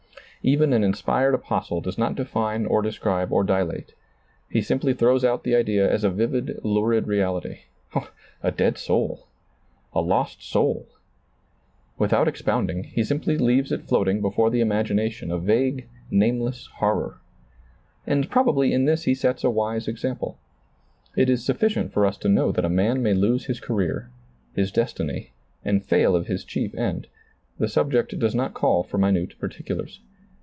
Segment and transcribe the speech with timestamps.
[0.43, 3.93] Even an inspired apostle does not define or describe or dilate;
[4.49, 7.59] he simply throws out the idea as a vivid, lurid reality—
[8.41, 9.27] a dead soul!
[9.93, 10.87] A lost soul!
[11.99, 17.21] Without expounding, he simply leaves it floating before the imagination a vague, name less horror.
[18.07, 20.39] And probably in this he sets a wise example.
[21.15, 24.09] It is sufficient for us to know that a man may lose his career,
[24.55, 25.33] his destiny,
[25.63, 27.05] and fail of his chief end;
[27.59, 29.99] the subject does not call for minute particulars.